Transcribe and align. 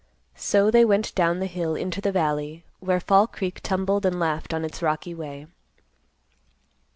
So 0.33 0.71
they 0.71 0.83
went 0.83 1.13
down 1.13 1.39
the 1.39 1.45
hill 1.45 1.75
into 1.75 2.01
the 2.01 2.11
valley, 2.11 2.63
where 2.79 2.99
Fall 2.99 3.27
Creek 3.27 3.59
tumbled 3.61 4.03
and 4.03 4.19
laughed 4.19 4.51
on 4.51 4.65
its 4.65 4.81
rocky 4.81 5.13
way. 5.13 5.45